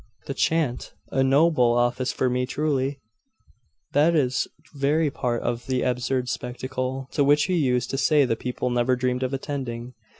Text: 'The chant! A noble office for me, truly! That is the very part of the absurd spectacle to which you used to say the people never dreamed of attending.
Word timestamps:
'The 0.25 0.33
chant! 0.33 0.93
A 1.11 1.23
noble 1.23 1.73
office 1.77 2.11
for 2.11 2.27
me, 2.27 2.47
truly! 2.47 2.99
That 3.91 4.15
is 4.15 4.47
the 4.73 4.79
very 4.79 5.11
part 5.11 5.43
of 5.43 5.67
the 5.67 5.83
absurd 5.83 6.27
spectacle 6.27 7.07
to 7.11 7.23
which 7.23 7.47
you 7.47 7.55
used 7.55 7.91
to 7.91 7.99
say 7.99 8.25
the 8.25 8.35
people 8.35 8.71
never 8.71 8.95
dreamed 8.95 9.21
of 9.21 9.31
attending. 9.31 9.93